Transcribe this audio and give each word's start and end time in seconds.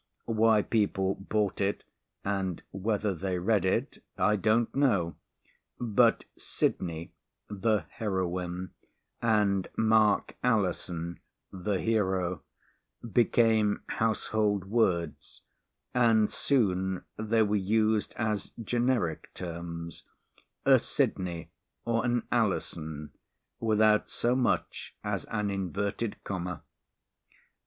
Why 0.25 0.63
people 0.63 1.13
bought 1.13 1.61
it 1.61 1.83
and 2.25 2.63
whether 2.71 3.13
they 3.13 3.37
read 3.37 3.63
it, 3.63 4.03
I 4.17 4.35
don't 4.35 4.73
know, 4.75 5.15
but 5.79 6.23
Sydney 6.39 7.13
(the 7.51 7.85
heroine) 7.87 8.71
and 9.21 9.69
Mark 9.77 10.37
Allison 10.43 11.19
(the 11.53 11.79
hero) 11.79 12.41
became 13.13 13.83
household 13.89 14.65
words 14.65 15.43
and 15.93 16.31
soon 16.31 17.03
they 17.19 17.43
were 17.43 17.55
used 17.55 18.13
as 18.15 18.51
generic 18.59 19.31
terms 19.35 20.03
a 20.65 20.79
Sydney, 20.79 21.51
or 21.85 22.03
an 22.05 22.23
Allison, 22.31 23.11
without 23.59 24.09
so 24.09 24.35
much 24.35 24.95
as 25.03 25.25
an 25.25 25.51
inverted 25.51 26.15
comma! 26.23 26.63